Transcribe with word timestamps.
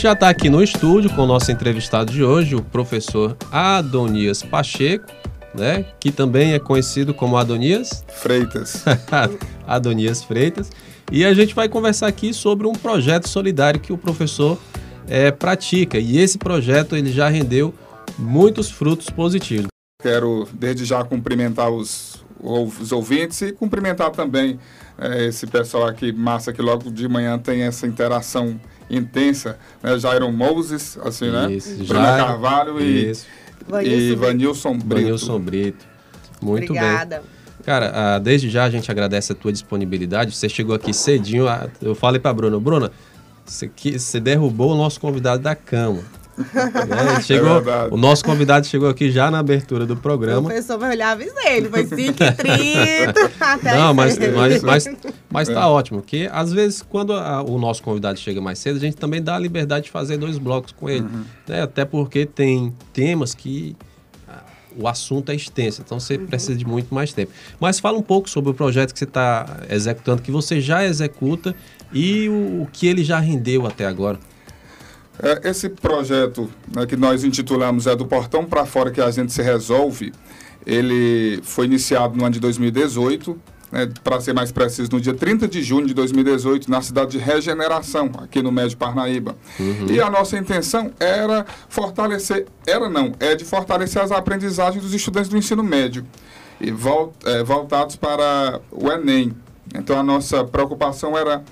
Já 0.00 0.12
está 0.12 0.28
aqui 0.28 0.48
no 0.48 0.62
estúdio 0.62 1.12
com 1.12 1.22
o 1.22 1.26
nosso 1.26 1.50
entrevistado 1.50 2.12
de 2.12 2.22
hoje, 2.22 2.54
o 2.54 2.62
professor 2.62 3.36
Adonias 3.50 4.44
Pacheco, 4.44 5.04
né? 5.52 5.86
Que 5.98 6.12
também 6.12 6.52
é 6.52 6.60
conhecido 6.60 7.12
como 7.12 7.36
Adonias 7.36 8.04
Freitas. 8.06 8.84
Adonias 9.66 10.22
Freitas. 10.22 10.70
E 11.10 11.24
a 11.24 11.34
gente 11.34 11.52
vai 11.52 11.68
conversar 11.68 12.06
aqui 12.06 12.32
sobre 12.32 12.68
um 12.68 12.74
projeto 12.74 13.28
solidário 13.28 13.80
que 13.80 13.92
o 13.92 13.98
professor 13.98 14.56
é, 15.08 15.32
pratica. 15.32 15.98
E 15.98 16.18
esse 16.18 16.38
projeto 16.38 16.94
ele 16.94 17.10
já 17.10 17.28
rendeu 17.28 17.74
muitos 18.16 18.70
frutos 18.70 19.10
positivos. 19.10 19.66
Quero 20.00 20.46
desde 20.52 20.84
já 20.84 21.02
cumprimentar 21.02 21.70
os, 21.70 22.24
os 22.40 22.92
ouvintes 22.92 23.42
e 23.42 23.50
cumprimentar 23.50 24.12
também 24.12 24.60
é, 24.98 25.26
esse 25.26 25.46
pessoal 25.46 25.86
aqui, 25.86 26.12
massa, 26.12 26.52
que 26.52 26.60
logo 26.62 26.90
de 26.90 27.06
manhã 27.08 27.38
tem 27.38 27.62
essa 27.62 27.86
interação 27.86 28.60
intensa, 28.90 29.58
né? 29.82 29.98
Jairo 29.98 30.30
Moses, 30.32 30.98
assim, 31.04 31.30
né? 31.30 31.52
Isso, 31.52 31.84
Bruna 31.84 32.04
Jairo, 32.06 32.26
Carvalho 32.26 32.80
e, 32.80 33.10
Isso, 33.10 33.26
e 33.82 34.14
Vanilson 34.14 34.78
Brito. 34.78 35.02
Vanilson 35.02 35.40
Brito. 35.40 35.86
Muito 36.40 36.72
Obrigada. 36.72 37.16
bem. 37.18 37.38
Cara, 37.64 37.92
ah, 37.94 38.18
desde 38.18 38.48
já 38.48 38.64
a 38.64 38.70
gente 38.70 38.90
agradece 38.90 39.32
a 39.32 39.34
tua 39.34 39.52
disponibilidade. 39.52 40.34
Você 40.34 40.48
chegou 40.48 40.74
aqui 40.74 40.94
cedinho. 40.94 41.46
ah, 41.48 41.68
Eu 41.82 41.94
falei 41.94 42.18
pra 42.18 42.32
Bruna, 42.32 42.58
Bruna, 42.58 42.90
você, 43.44 43.68
que- 43.68 43.98
você 43.98 44.18
derrubou 44.18 44.72
o 44.72 44.76
nosso 44.76 44.98
convidado 44.98 45.42
da 45.42 45.54
cama. 45.54 46.00
Ele 46.38 47.22
Chegou, 47.22 47.54
verdade. 47.62 47.92
o 47.94 47.96
nosso 47.96 48.24
convidado 48.24 48.66
chegou 48.66 48.88
aqui 48.88 49.10
já 49.10 49.30
na 49.30 49.38
abertura 49.40 49.84
do 49.84 49.94
O 49.94 49.96
programa. 49.96 50.42
professor 50.48 50.78
vai 50.78 50.90
olhar, 50.90 51.12
avisei, 51.12 51.56
ele 51.56 51.68
foi 51.68 51.84
5h30 51.84 53.30
até 53.40 53.74
Não, 53.76 53.90
as 53.90 53.96
mas, 53.96 54.18
mas, 54.18 54.62
mas, 54.62 54.88
mas 55.30 55.48
É. 55.48 55.54
tá 55.54 55.68
ótimo, 55.68 56.00
porque 56.00 56.28
às 56.32 56.52
vezes 56.52 56.82
quando 56.82 57.12
a- 57.12 57.42
o 57.42 57.58
nosso 57.58 57.82
convidado 57.82 58.18
chega 58.18 58.40
mais 58.40 58.58
cedo, 58.58 58.76
a 58.76 58.80
gente 58.80 58.96
também 58.96 59.22
dá 59.22 59.36
a 59.36 59.38
liberdade 59.38 59.86
de 59.86 59.90
fazer 59.90 60.16
dois 60.16 60.38
blocos 60.38 60.72
com 60.72 60.88
ele. 60.88 61.02
Uhum. 61.06 61.24
né? 61.48 61.62
Até 61.62 61.84
porque 61.84 62.24
tem 62.26 62.72
temas 62.92 63.34
que 63.34 63.76
o 64.80 64.86
assunto 64.86 65.32
é 65.32 65.34
extenso, 65.34 65.82
então 65.84 65.98
você 65.98 66.16
precisa 66.16 66.54
de 66.56 66.64
muito 66.64 66.94
mais 66.94 67.12
tempo. 67.12 67.32
Mas 67.58 67.80
fala 67.80 67.98
um 67.98 68.02
pouco 68.02 68.30
sobre 68.30 68.50
o 68.52 68.54
projeto 68.54 68.92
que 68.92 68.98
você 68.98 69.06
está 69.06 69.56
executando, 69.68 70.22
que 70.22 70.30
você 70.30 70.60
já 70.60 70.84
executa 70.84 71.52
e 71.92 72.28
o, 72.28 72.62
o 72.62 72.68
que 72.72 72.86
ele 72.86 73.02
já 73.02 73.18
rendeu 73.18 73.66
até 73.66 73.86
agora. 73.86 74.20
É, 75.22 75.48
Esse 75.50 75.68
projeto 75.68 76.48
né, 76.74 76.86
que 76.86 76.96
nós 76.96 77.24
intitulamos 77.24 77.86
é 77.86 77.94
do 77.96 78.06
Portão 78.06 78.44
para 78.44 78.64
Fora 78.64 78.90
que 78.90 79.00
a 79.00 79.10
gente 79.10 79.32
se 79.32 79.42
resolve. 79.42 80.12
Ele 80.66 81.40
foi 81.42 81.66
iniciado 81.66 82.16
no 82.16 82.24
ano 82.24 82.32
de 82.34 82.40
2018, 82.40 83.38
né, 83.72 83.88
para 84.04 84.20
ser 84.20 84.32
mais 84.34 84.52
preciso, 84.52 84.90
no 84.92 85.00
dia 85.00 85.14
30 85.14 85.48
de 85.48 85.62
junho 85.62 85.86
de 85.86 85.94
2018, 85.94 86.70
na 86.70 86.82
cidade 86.82 87.12
de 87.12 87.18
Regeneração, 87.18 88.10
aqui 88.18 88.42
no 88.42 88.52
Médio 88.52 88.76
Parnaíba. 88.76 89.34
E 89.90 90.00
a 90.00 90.10
nossa 90.10 90.36
intenção 90.38 90.90
era 91.00 91.44
fortalecer, 91.68 92.46
era 92.66 92.88
não, 92.88 93.12
é 93.20 93.34
de 93.34 93.44
fortalecer 93.44 94.02
as 94.02 94.10
aprendizagens 94.12 94.82
dos 94.82 94.92
estudantes 94.94 95.28
do 95.30 95.36
ensino 95.36 95.62
médio 95.62 96.04
e 96.60 96.70
vol- 96.70 97.12
é, 97.24 97.42
voltados 97.42 97.96
para 97.96 98.60
o 98.70 98.90
Enem. 98.90 99.32
Então 99.74 99.98
a 99.98 100.02
nossa 100.02 100.44
preocupação 100.44 101.16
era 101.16 101.42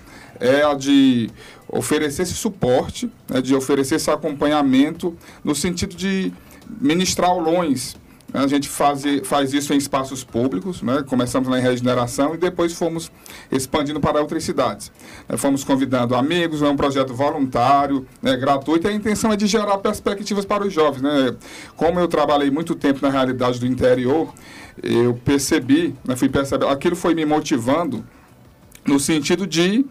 é 0.40 0.62
a 0.62 0.74
de 0.74 1.30
oferecer 1.68 2.22
esse 2.22 2.34
suporte, 2.34 3.10
né, 3.28 3.40
de 3.40 3.54
oferecer 3.54 3.96
esse 3.96 4.10
acompanhamento 4.10 5.16
no 5.44 5.54
sentido 5.54 5.96
de 5.96 6.32
ministrar 6.80 7.30
aulões. 7.30 7.96
A 8.34 8.46
gente 8.46 8.68
faz, 8.68 9.02
faz 9.24 9.54
isso 9.54 9.72
em 9.72 9.76
espaços 9.76 10.24
públicos, 10.24 10.82
né? 10.82 11.02
começamos 11.08 11.48
lá 11.48 11.58
em 11.58 11.62
Regeneração 11.62 12.34
e 12.34 12.36
depois 12.36 12.72
fomos 12.74 13.10
expandindo 13.50 14.00
para 14.00 14.20
outras 14.20 14.42
cidades. 14.44 14.92
Né, 15.28 15.36
Fomos 15.36 15.62
convidando 15.62 16.14
amigos, 16.14 16.60
é 16.60 16.68
um 16.68 16.76
projeto 16.76 17.14
voluntário, 17.14 18.04
né, 18.20 18.36
gratuito, 18.36 18.88
e 18.88 18.90
a 18.90 18.92
intenção 18.92 19.32
é 19.32 19.36
de 19.36 19.46
gerar 19.46 19.78
perspectivas 19.78 20.44
para 20.44 20.66
os 20.66 20.72
jovens. 20.72 21.02
Né? 21.02 21.36
Como 21.76 22.00
eu 22.00 22.08
trabalhei 22.08 22.50
muito 22.50 22.74
tempo 22.74 22.98
na 23.00 23.10
realidade 23.10 23.60
do 23.60 23.66
interior, 23.66 24.34
eu 24.82 25.14
percebi, 25.24 25.94
né, 26.04 26.16
fui 26.16 26.28
perceber, 26.28 26.66
aquilo 26.66 26.96
foi 26.96 27.14
me 27.14 27.24
motivando 27.24 28.04
no 28.84 29.00
sentido 29.00 29.46
de, 29.46 29.86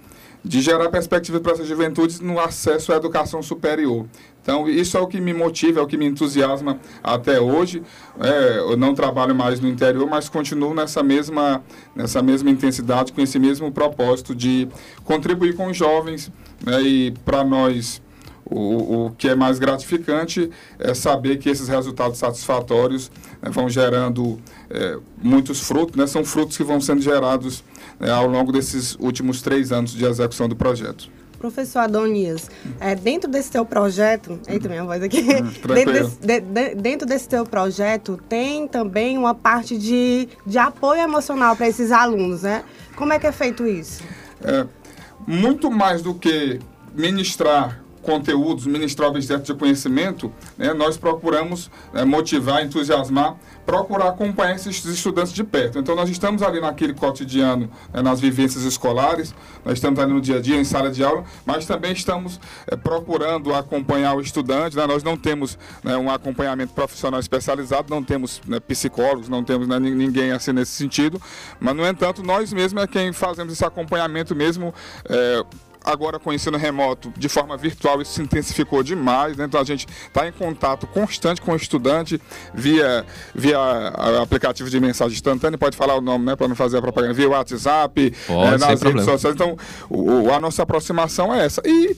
de 0.46 0.62
gerar 0.62 0.90
perspectivas 0.90 1.42
para 1.42 1.54
essas 1.54 1.68
juventudes 1.68 2.20
no 2.20 2.40
acesso 2.40 2.94
à 2.94 2.98
educação 2.98 3.42
superior. 3.42 4.06
Então, 4.44 4.70
isso 4.70 4.96
é 4.96 5.00
o 5.00 5.08
que 5.08 5.20
me 5.20 5.34
motiva, 5.34 5.80
é 5.80 5.84
o 5.84 5.88
que 5.88 5.98
me 5.98 6.06
entusiasma 6.06 6.80
até 7.04 7.42
hoje. 7.42 7.82
É, 8.20 8.60
eu 8.60 8.78
não 8.78 8.94
trabalho 8.94 9.34
mais 9.34 9.60
no 9.60 9.68
interior, 9.68 10.08
mas 10.08 10.30
continuo 10.30 10.72
nessa 10.76 11.02
mesma, 11.02 11.64
nessa 11.96 12.22
mesma 12.22 12.52
intensidade, 12.52 13.12
com 13.12 13.22
esse 13.22 13.40
mesmo 13.40 13.72
propósito 13.72 14.36
de 14.36 14.68
contribuir 15.04 15.56
com 15.56 15.66
os 15.66 15.76
jovens. 15.76 16.32
Né, 16.64 16.80
e 16.84 17.12
para 17.26 17.44
nós, 17.44 18.00
o, 18.46 19.06
o 19.06 19.12
que 19.18 19.28
é 19.28 19.36
mais 19.36 19.58
gratificante 19.58 20.52
é 20.78 20.94
saber 20.94 21.38
que 21.38 21.50
esses 21.50 21.68
resultados 21.68 22.20
satisfatórios 22.20 23.12
né, 23.42 23.50
vão 23.50 23.68
gerando 23.68 24.40
é, 24.70 25.00
muitos 25.18 25.62
frutos, 25.62 25.96
né, 25.96 26.06
são 26.06 26.24
frutos 26.24 26.56
que 26.56 26.64
vão 26.64 26.80
sendo 26.80 27.02
gerados 27.02 27.64
né, 28.00 28.12
ao 28.12 28.28
longo 28.28 28.52
desses 28.52 28.96
últimos 29.00 29.42
três 29.42 29.72
anos 29.72 29.92
de 29.92 30.06
execução 30.06 30.48
do 30.50 30.56
projeto. 30.56 31.10
Professor 31.38 31.80
Adonias, 31.80 32.50
é, 32.80 32.96
dentro 32.96 33.30
desse 33.30 33.52
teu 33.52 33.66
projeto, 33.66 34.40
eita 34.48 34.68
minha 34.68 34.84
voz 34.84 35.04
aqui, 35.04 35.20
Hum, 35.22 35.52
dentro, 35.76 35.94
desse, 35.94 36.18
de- 36.20 36.40
de- 36.42 36.76
dentro 36.76 37.06
desse 37.08 37.28
teu 37.30 37.46
projeto 37.46 38.18
tem 38.28 38.68
também 38.68 39.18
uma 39.18 39.36
parte 39.36 39.78
de, 39.78 40.28
de 40.46 40.58
apoio 40.58 41.02
emocional 41.02 41.56
para 41.56 41.68
esses 41.68 41.92
alunos, 41.92 42.42
né? 42.44 42.64
Como 42.96 43.14
é 43.14 43.20
que 43.20 43.28
é 43.28 43.32
feito 43.32 43.68
isso? 43.68 44.02
É, 44.44 44.66
muito 45.28 45.70
mais 45.70 46.02
do 46.02 46.16
que 46.16 46.60
ministrar 46.96 47.84
conteúdos, 48.06 48.66
ministrar 48.66 49.10
objetos 49.10 49.48
de 49.48 49.54
conhecimento, 49.56 50.32
né, 50.58 50.74
nós 50.74 50.96
procuramos 50.98 51.70
né, 51.92 52.06
motivar, 52.06 52.64
entusiasmar, 52.64 53.36
procurar 53.66 54.10
acompanhar 54.10 54.56
esses 54.56 54.86
estudantes 54.86 55.34
de 55.34 55.44
perto. 55.44 55.80
Então, 55.80 55.96
nós 55.96 56.08
estamos 56.10 56.44
ali 56.44 56.62
naquele 56.62 56.94
cotidiano, 56.94 57.70
né, 57.92 58.02
nas 58.02 58.20
vivências 58.22 58.64
escolares, 58.64 59.34
nós 59.66 59.74
estamos 59.74 60.00
ali 60.00 60.14
no 60.14 60.22
dia 60.22 60.38
a 60.38 60.42
dia, 60.42 60.56
em 60.56 60.64
sala 60.64 60.92
de 60.92 61.04
aula, 61.04 61.24
mas 61.46 61.66
também 61.66 61.92
estamos 61.92 62.40
é, 62.68 62.76
procurando 62.76 63.54
acompanhar 63.54 64.14
o 64.16 64.22
estudante. 64.22 64.78
né, 64.78 64.86
nós 64.86 65.02
não 65.04 65.18
temos 65.18 65.58
né, 65.84 65.98
um 65.98 66.10
acompanhamento 66.12 66.74
profissional 66.74 67.20
especializado, 67.20 67.88
não 67.90 68.04
temos 68.04 68.40
né, 68.48 68.60
psicólogos, 68.60 69.28
não 69.28 69.44
temos 69.44 69.68
nin- 69.68 69.96
ninguém 69.96 70.32
assim 70.32 70.54
nesse 70.54 70.74
sentido, 70.74 71.20
mas, 71.60 71.76
no 71.76 71.86
entanto, 71.88 72.22
nós 72.24 72.54
mesmos 72.54 72.84
é 72.84 72.88
quem 72.88 73.12
fazemos 73.12 73.52
esse 73.54 73.66
acompanhamento 73.66 74.36
mesmo. 74.36 74.74
é, 75.10 75.44
agora 75.86 76.18
com 76.20 76.30
o 76.30 76.34
ensino 76.34 76.58
remoto 76.58 77.14
de 77.16 77.30
forma 77.30 77.56
virtual 77.56 78.02
isso 78.02 78.14
se 78.14 78.22
intensificou 78.22 78.82
demais, 78.84 79.38
né? 79.38 79.46
então 79.46 79.60
a 79.60 79.64
gente 79.64 79.86
está 80.08 80.28
em 80.28 80.32
contato 80.32 80.88
constante 80.88 81.40
com 81.42 81.52
o 81.52 81.56
estudante 81.56 82.20
via, 82.54 83.06
via 83.34 83.58
aplicativo 84.22 84.70
de 84.70 84.80
mensagem 84.80 85.14
instantânea, 85.14 85.58
pode 85.58 85.78
falar 85.78 85.96
o 85.96 86.02
nome 86.02 86.26
né, 86.26 86.36
para 86.36 86.48
não 86.48 86.56
fazer 86.56 86.78
a 86.78 86.82
propaganda, 86.82 87.14
via 87.14 87.30
WhatsApp, 87.30 88.12
Pode, 88.28 88.50
sem 88.50 88.58
nas 88.60 88.68
redes 88.68 88.80
problema. 88.82 89.12
sociais, 89.12 89.36
então 89.36 89.58
o- 89.90 90.32
a 90.34 90.40
nossa 90.40 90.64
aproximação 90.64 91.34
é 91.34 91.46
essa. 91.46 91.62
E 91.66 91.96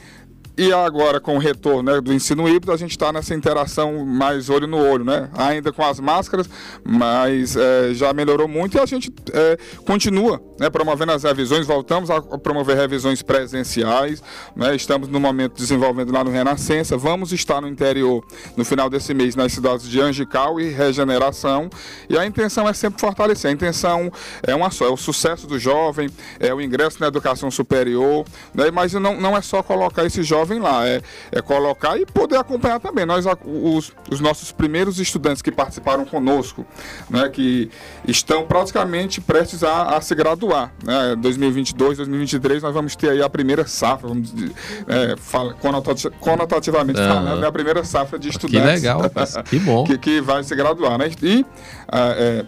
e 0.58 0.74
agora, 0.74 1.20
com 1.20 1.36
o 1.36 1.40
retorno 1.40 1.92
né, 1.92 2.02
do 2.02 2.12
ensino 2.12 2.50
híbrido, 2.50 2.72
a 2.72 2.78
gente 2.78 2.90
está 2.92 3.14
nessa 3.14 3.36
interação 3.36 4.04
mais 4.04 4.50
olho 4.50 4.66
no 4.66 4.78
olho, 4.78 5.06
né? 5.06 5.30
Ainda 5.38 5.72
com 5.72 5.86
as 5.86 6.00
máscaras, 6.00 6.50
mas 6.84 7.56
eh, 7.56 7.94
já 7.94 8.12
melhorou 8.12 8.48
muito 8.48 8.76
e 8.76 8.80
a 8.80 8.86
gente 8.88 9.14
eh, 9.32 9.56
continua 9.86 10.42
né, 10.60 10.68
promovendo 10.68 11.12
as 11.12 11.22
revisões. 11.22 11.68
Voltamos 11.68 12.10
a 12.10 12.20
promover 12.40 12.76
revisões 12.76 13.22
presenciais, 13.22 14.24
né? 14.56 14.76
Estamos 14.76 15.08
no 15.10 15.20
momento 15.20 15.54
desenvolvendo 15.58 16.12
lá 16.12 16.24
no 16.24 16.32
Renascença. 16.32 16.98
Vamos 16.98 17.32
estar 17.32 17.62
no 17.62 17.68
interior 17.68 18.26
no 18.56 18.66
final 18.66 18.90
desse 18.90 19.14
mês 19.14 19.36
nas 19.36 19.54
cidades 19.54 19.88
de 19.88 20.02
Angical 20.02 20.60
e 20.60 20.72
Regeneração. 20.72 21.70
E 22.10 22.18
a 22.18 22.26
intenção 22.26 22.68
é 22.68 22.74
sempre 22.74 23.00
fortalecer. 23.00 23.52
A 23.52 23.54
intenção 23.54 24.12
é 24.42 24.56
uma 24.56 24.72
só, 24.72 24.86
é 24.86 24.90
o 24.90 24.98
sucesso 24.98 25.46
do 25.46 25.60
jovem, 25.60 26.10
é 26.40 26.52
o 26.52 26.60
ingresso 26.60 26.98
na 27.00 27.06
educação 27.06 27.52
superior, 27.52 28.26
né? 28.56 28.72
mas 28.72 28.94
não, 28.94 29.22
não 29.22 29.38
é 29.38 29.42
só 29.42 29.62
colocar 29.62 30.04
esse 30.04 30.24
jovem 30.24 30.47
lá, 30.60 30.88
é, 30.88 31.02
é 31.32 31.42
colocar 31.42 31.98
e 31.98 32.06
poder 32.06 32.38
acompanhar 32.38 32.80
também. 32.80 33.06
Nós, 33.06 33.26
os, 33.46 33.92
os 34.10 34.20
nossos 34.20 34.52
primeiros 34.52 35.00
estudantes 35.00 35.42
que 35.42 35.52
participaram 35.52 36.06
conosco, 36.06 36.66
né? 37.10 37.30
que 37.30 37.70
estão 38.08 38.46
praticamente 38.46 39.20
prestes 39.22 39.64
a, 39.64 39.98
a 39.98 40.02
se 40.02 40.16
graduar. 40.16 40.74
Né? 40.84 41.16
2022, 41.18 41.98
2023, 41.98 42.64
nós 42.64 42.74
vamos 42.74 42.96
ter 42.96 43.10
aí 43.10 43.22
a 43.22 43.30
primeira 43.30 43.68
safra, 43.68 44.08
vamos 44.08 44.32
dizer, 44.34 44.52
é, 44.88 45.16
fala- 45.18 45.54
conotati- 45.56 46.10
conotativamente 46.20 47.00
Aham. 47.00 47.14
falando, 47.14 47.42
né? 47.42 47.48
a 47.48 47.52
primeira 47.52 47.84
safra 47.84 48.18
de 48.18 48.30
Que 48.30 48.36
estudantes 48.36 48.82
legal, 48.82 49.02
rapaz. 49.02 49.36
Que 49.50 49.60
bom. 49.60 49.84
que, 49.86 49.98
que 49.98 50.22
vai 50.22 50.44
se 50.44 50.56
graduar, 50.56 50.98
né? 50.98 51.10
E 51.22 51.46
ah, 51.88 52.14
é, 52.18 52.46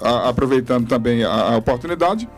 aproveitando 0.00 0.86
também 0.88 1.24
a, 1.24 1.30
a 1.52 1.56
oportunidade, 1.56 2.28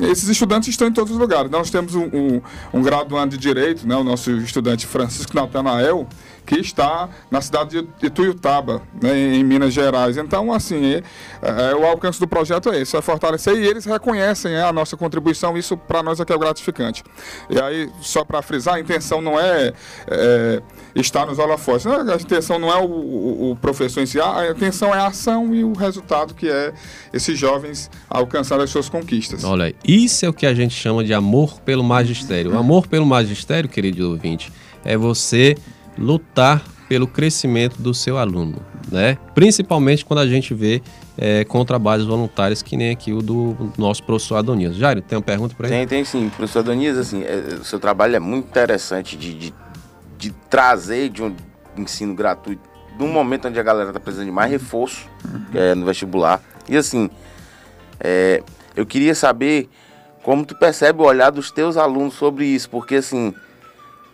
esses 0.00 0.28
estudantes 0.28 0.68
estão 0.68 0.88
em 0.88 0.92
todos 0.92 1.12
os 1.12 1.18
lugares. 1.18 1.50
Nós 1.50 1.70
temos 1.70 1.94
um, 1.94 2.04
um, 2.04 2.42
um 2.72 2.82
graduando 2.82 3.36
de 3.36 3.38
Direito, 3.38 3.86
né, 3.86 3.96
o 3.96 4.04
nosso 4.04 4.30
estudante 4.32 4.86
Francisco 4.86 5.34
Natanael, 5.34 6.06
que 6.50 6.58
está 6.58 7.08
na 7.30 7.40
cidade 7.40 7.80
de 7.80 8.06
Ituiutaba, 8.06 8.82
né, 9.00 9.36
em 9.36 9.44
Minas 9.44 9.72
Gerais. 9.72 10.16
Então, 10.16 10.52
assim, 10.52 10.94
é, 10.94 11.02
é, 11.42 11.76
o 11.76 11.86
alcance 11.86 12.18
do 12.18 12.26
projeto 12.26 12.70
é 12.70 12.80
esse, 12.80 12.96
é 12.96 13.00
fortalecer 13.00 13.54
e 13.54 13.64
eles 13.64 13.84
reconhecem 13.84 14.54
é, 14.54 14.62
a 14.64 14.72
nossa 14.72 14.96
contribuição, 14.96 15.56
isso 15.56 15.76
para 15.76 16.02
nós 16.02 16.20
aqui 16.20 16.32
é 16.32 16.36
gratificante. 16.36 17.04
E 17.48 17.60
aí, 17.60 17.88
só 18.00 18.24
para 18.24 18.42
frisar, 18.42 18.74
a 18.74 18.80
intenção 18.80 19.22
não 19.22 19.38
é, 19.38 19.72
é 20.08 20.60
estar 20.92 21.24
nos 21.24 21.38
holofotes, 21.38 21.86
a 21.86 22.16
intenção 22.16 22.58
não 22.58 22.68
é 22.68 22.78
o, 22.78 22.84
o, 22.84 23.50
o, 23.52 23.56
professor 23.56 24.00
em 24.00 24.06
si, 24.06 24.20
a 24.20 24.50
intenção 24.50 24.92
é 24.92 24.98
a 24.98 25.06
ação 25.06 25.54
e 25.54 25.62
o 25.62 25.72
resultado 25.72 26.34
que 26.34 26.48
é 26.48 26.72
esses 27.12 27.38
jovens 27.38 27.88
alcançar 28.08 28.58
as 28.58 28.70
suas 28.70 28.88
conquistas. 28.88 29.44
Olha, 29.44 29.72
isso 29.84 30.26
é 30.26 30.28
o 30.28 30.32
que 30.32 30.46
a 30.46 30.54
gente 30.54 30.74
chama 30.74 31.04
de 31.04 31.14
amor 31.14 31.60
pelo 31.60 31.84
magistério. 31.84 32.54
O 32.54 32.58
amor 32.58 32.88
pelo 32.88 33.06
magistério, 33.06 33.70
querido 33.70 34.10
ouvinte, 34.10 34.52
é 34.84 34.96
você 34.96 35.54
lutar 36.00 36.62
pelo 36.88 37.06
crescimento 37.06 37.80
do 37.80 37.94
seu 37.94 38.18
aluno, 38.18 38.56
né? 38.90 39.16
Principalmente 39.34 40.04
quando 40.04 40.20
a 40.20 40.26
gente 40.26 40.52
vê 40.52 40.82
é, 41.16 41.44
com 41.44 41.64
trabalhos 41.64 42.06
voluntários 42.06 42.62
que 42.62 42.76
nem 42.76 42.90
aqui 42.90 43.12
o 43.12 43.22
do 43.22 43.72
nosso 43.78 44.02
professor 44.02 44.36
Adonias. 44.36 44.74
Jairo, 44.74 45.00
tem 45.00 45.16
uma 45.16 45.22
pergunta 45.22 45.54
para 45.54 45.68
ele? 45.68 45.76
Tem, 45.76 45.86
tem 45.86 46.04
sim. 46.04 46.28
Professor 46.30 46.60
Adonias, 46.60 46.96
assim, 46.98 47.22
é, 47.22 47.58
o 47.60 47.64
seu 47.64 47.78
trabalho 47.78 48.16
é 48.16 48.18
muito 48.18 48.48
interessante 48.48 49.16
de, 49.16 49.34
de, 49.34 49.54
de 50.18 50.32
trazer 50.48 51.10
de 51.10 51.22
um 51.22 51.36
ensino 51.76 52.14
gratuito 52.14 52.70
num 52.98 53.08
momento 53.08 53.48
onde 53.48 53.58
a 53.58 53.62
galera 53.62 53.90
está 53.90 54.00
precisando 54.00 54.26
de 54.26 54.32
mais 54.32 54.50
reforço 54.50 55.08
é, 55.54 55.74
no 55.74 55.86
vestibular. 55.86 56.42
E 56.68 56.76
assim, 56.76 57.08
é, 57.98 58.42
eu 58.76 58.84
queria 58.84 59.14
saber 59.14 59.68
como 60.22 60.44
tu 60.44 60.54
percebe 60.54 61.00
o 61.00 61.04
olhar 61.04 61.30
dos 61.30 61.50
teus 61.50 61.76
alunos 61.76 62.14
sobre 62.14 62.44
isso, 62.44 62.68
porque 62.68 62.96
assim, 62.96 63.34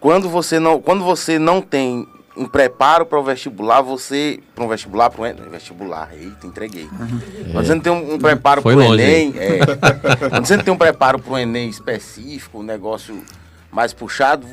quando 0.07 0.29
você 0.29 0.61
não, 0.61 0.81
quando 0.81 1.03
você 1.03 1.37
não 1.37 1.61
tem 1.61 2.07
um 2.37 2.47
preparo 2.47 3.05
para 3.05 3.19
o 3.19 3.25
vestibular, 3.25 3.81
você. 3.81 4.39
Para 4.55 4.63
um 4.63 4.69
vestibular, 4.69 5.11
para 5.11 5.21
um 5.21 5.51
vestibular, 5.51 6.11
eita, 6.15 6.47
entreguei. 6.47 6.85
É. 6.85 7.51
Quando 7.51 7.67
você 7.67 7.75
não 7.75 7.83
tem 7.83 7.93
um, 7.93 8.15
um 8.15 8.19
preparo 8.21 8.63
para 8.63 8.77
o 8.77 8.95
Enem. 8.95 9.35
É, 9.37 9.59
quando 10.31 10.47
você 10.47 10.57
não 10.57 10.63
tem 10.63 10.73
um 10.73 10.79
preparo 10.79 11.19
para 11.19 11.33
o 11.33 11.37
Enem 11.37 11.69
específico, 11.69 12.61
um 12.61 12.63
negócio 12.63 13.21
mais 13.69 13.93
puxado, 13.93 14.47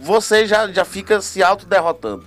você 0.00 0.46
já, 0.46 0.68
já 0.68 0.84
fica 0.84 1.20
se 1.20 1.42
autoderrotando. 1.42 2.24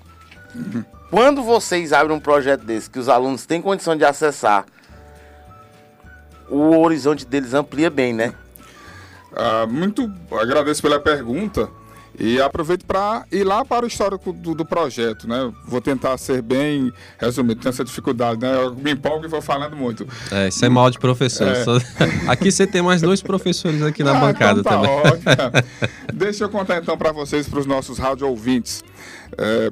Uhum. 0.53 0.83
Quando 1.09 1.41
vocês 1.41 1.93
abrem 1.93 2.17
um 2.17 2.19
projeto 2.19 2.65
desse, 2.65 2.89
que 2.89 2.99
os 2.99 3.07
alunos 3.07 3.45
têm 3.45 3.61
condição 3.61 3.95
de 3.95 4.03
acessar, 4.03 4.65
o 6.49 6.81
horizonte 6.81 7.25
deles 7.25 7.53
amplia 7.53 7.89
bem, 7.89 8.11
né? 8.11 8.33
Ah, 9.33 9.65
muito 9.65 10.11
agradeço 10.33 10.81
pela 10.81 10.99
pergunta. 10.99 11.69
E 12.19 12.39
aproveito 12.39 12.85
para 12.85 13.25
ir 13.31 13.43
lá 13.43 13.65
para 13.65 13.85
o 13.85 13.87
histórico 13.87 14.31
do, 14.31 14.53
do, 14.53 14.63
projeto, 14.63 15.27
né? 15.27 15.51
Vou 15.65 15.81
tentar 15.81 16.15
ser 16.17 16.43
bem 16.43 16.93
resumido, 17.17 17.59
tenho 17.59 17.71
essa 17.71 17.83
dificuldade, 17.83 18.39
né? 18.39 18.55
Eu 18.55 18.75
me 18.75 18.91
empolgo 18.91 19.25
e 19.25 19.27
vou 19.27 19.41
falando 19.41 19.75
muito. 19.75 20.07
É, 20.31 20.47
isso 20.47 20.63
é 20.63 20.69
mal 20.69 20.91
de 20.91 20.99
professor. 20.99 21.47
É. 21.47 21.63
Aqui 22.29 22.51
você 22.51 22.67
tem 22.67 22.83
mais 22.83 23.01
dois 23.01 23.21
professores 23.21 23.81
aqui 23.81 24.03
na 24.03 24.15
ah, 24.15 24.19
bancada 24.19 24.59
então 24.59 24.81
tá 24.81 24.87
também. 24.87 25.11
Ótimo. 25.11 25.93
Deixa 26.13 26.43
eu 26.43 26.49
contar 26.49 26.77
então 26.77 26.97
para 26.97 27.11
vocês, 27.11 27.47
para 27.47 27.59
os 27.59 27.65
nossos 27.65 27.97
rádio 27.97 28.27
ouvintes. 28.27 28.83
É, 29.37 29.71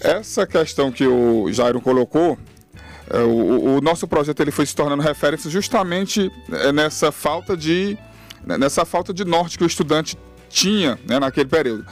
essa 0.00 0.46
questão 0.46 0.90
que 0.90 1.06
o 1.06 1.52
Jairo 1.52 1.80
colocou, 1.80 2.38
é, 3.10 3.18
o, 3.18 3.76
o, 3.76 3.80
nosso 3.80 4.08
projeto 4.08 4.40
ele 4.40 4.50
foi 4.50 4.64
se 4.64 4.74
tornando 4.74 5.02
referência 5.02 5.50
justamente 5.50 6.32
é, 6.50 6.72
nessa 6.72 7.12
falta 7.12 7.56
de 7.56 7.98
nessa 8.58 8.84
falta 8.84 9.14
de 9.14 9.24
norte 9.24 9.56
que 9.56 9.62
o 9.62 9.66
estudante 9.66 10.16
tinha 10.52 10.98
né, 11.08 11.18
naquele 11.18 11.48
período. 11.48 11.84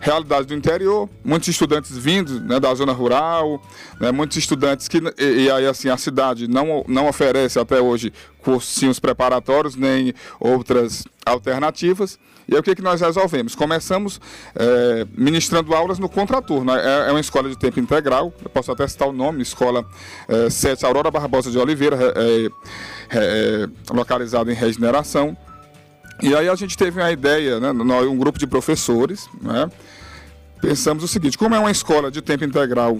Realidade 0.00 0.46
do 0.46 0.54
interior, 0.54 1.08
muitos 1.24 1.48
estudantes 1.48 1.96
vindo 1.96 2.38
né, 2.40 2.60
da 2.60 2.74
zona 2.74 2.92
rural, 2.92 3.60
né, 3.98 4.12
muitos 4.12 4.36
estudantes 4.36 4.86
que, 4.86 4.98
e, 5.18 5.44
e, 5.44 5.50
aí 5.50 5.66
assim, 5.66 5.88
a 5.88 5.96
cidade 5.96 6.46
não, 6.46 6.84
não 6.86 7.08
oferece 7.08 7.58
até 7.58 7.80
hoje 7.80 8.12
cursinhos 8.42 9.00
preparatórios 9.00 9.74
nem 9.74 10.12
outras 10.38 11.04
alternativas. 11.24 12.18
E 12.46 12.52
aí 12.52 12.60
o 12.60 12.62
que, 12.62 12.74
que 12.74 12.82
nós 12.82 13.00
resolvemos? 13.00 13.54
Começamos 13.54 14.20
é, 14.54 15.06
ministrando 15.16 15.74
aulas 15.74 15.98
no 15.98 16.08
contraturno. 16.08 16.72
É, 16.72 17.08
é, 17.08 17.10
uma 17.10 17.20
escola 17.20 17.48
de 17.48 17.56
tempo 17.56 17.80
integral, 17.80 18.32
eu 18.42 18.50
posso 18.50 18.70
até 18.70 18.86
citar 18.86 19.08
o 19.08 19.12
nome, 19.12 19.42
Escola 19.42 19.86
é, 20.28 20.50
7 20.50 20.84
Aurora 20.84 21.10
Barbosa 21.10 21.50
de 21.50 21.58
Oliveira, 21.58 21.96
é, 23.10 23.68
localizada 23.90 24.52
em 24.52 24.54
Regeneração. 24.54 25.34
E 26.22 26.34
aí 26.34 26.48
a 26.48 26.54
gente 26.54 26.76
teve 26.76 27.00
uma 27.00 27.10
ideia, 27.10 27.60
né, 27.60 27.70
um 27.70 28.16
grupo 28.16 28.38
de 28.38 28.46
professores, 28.46 29.28
né, 29.42 29.70
pensamos 30.60 31.04
o 31.04 31.08
seguinte, 31.08 31.36
como 31.36 31.54
é 31.54 31.58
uma 31.58 31.70
escola 31.70 32.10
de 32.10 32.22
tempo 32.22 32.44
integral 32.44 32.98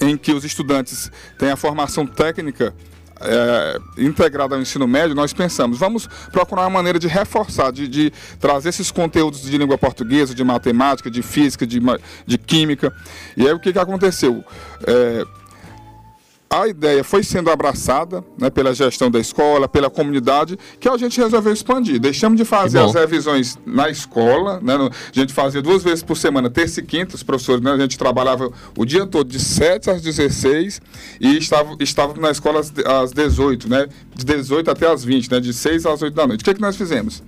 em 0.00 0.16
que 0.16 0.32
os 0.32 0.44
estudantes 0.44 1.10
têm 1.38 1.50
a 1.50 1.56
formação 1.56 2.06
técnica 2.06 2.74
é, 3.20 3.78
integrada 3.98 4.54
ao 4.54 4.60
ensino 4.60 4.86
médio, 4.86 5.14
nós 5.14 5.32
pensamos, 5.32 5.78
vamos 5.78 6.08
procurar 6.30 6.62
uma 6.62 6.70
maneira 6.70 6.98
de 6.98 7.06
reforçar, 7.06 7.70
de, 7.70 7.86
de 7.86 8.12
trazer 8.40 8.70
esses 8.70 8.90
conteúdos 8.90 9.42
de 9.42 9.56
língua 9.56 9.78
portuguesa, 9.78 10.34
de 10.34 10.42
matemática, 10.42 11.10
de 11.10 11.22
física, 11.22 11.66
de, 11.66 11.80
de 12.26 12.38
química. 12.38 12.92
E 13.36 13.46
aí 13.46 13.52
o 13.52 13.60
que, 13.60 13.72
que 13.72 13.78
aconteceu? 13.78 14.44
É, 14.86 15.24
a 16.52 16.68
ideia 16.68 17.02
foi 17.02 17.22
sendo 17.22 17.50
abraçada 17.50 18.22
né, 18.38 18.50
pela 18.50 18.74
gestão 18.74 19.10
da 19.10 19.18
escola, 19.18 19.66
pela 19.66 19.88
comunidade, 19.88 20.58
que 20.78 20.86
a 20.86 20.98
gente 20.98 21.18
resolveu 21.18 21.50
expandir. 21.50 21.98
Deixamos 21.98 22.36
de 22.36 22.44
fazer 22.44 22.78
as 22.78 22.92
revisões 22.92 23.58
na 23.64 23.88
escola, 23.88 24.60
né, 24.62 24.76
no, 24.76 24.88
a 24.88 24.90
gente 25.12 25.32
fazia 25.32 25.62
duas 25.62 25.82
vezes 25.82 26.02
por 26.02 26.14
semana, 26.14 26.50
terça 26.50 26.80
e 26.80 26.82
quinta, 26.82 27.16
os 27.16 27.22
professores, 27.22 27.62
né, 27.62 27.72
a 27.72 27.78
gente 27.78 27.96
trabalhava 27.96 28.52
o 28.76 28.84
dia 28.84 29.06
todo, 29.06 29.30
de 29.30 29.40
7 29.40 29.88
às 29.88 30.02
16, 30.02 30.82
e 31.18 31.38
estava, 31.38 31.74
estava 31.80 32.20
na 32.20 32.30
escola 32.30 32.60
às, 32.60 32.70
às 32.84 33.12
18, 33.12 33.70
né, 33.70 33.86
de 34.14 34.24
18 34.26 34.70
até 34.70 34.92
às 34.92 35.02
20, 35.02 35.30
né, 35.30 35.40
de 35.40 35.54
6 35.54 35.86
às 35.86 36.02
8 36.02 36.12
da 36.12 36.26
noite. 36.26 36.42
O 36.42 36.44
que, 36.44 36.50
é 36.50 36.54
que 36.54 36.60
nós 36.60 36.76
fizemos? 36.76 37.22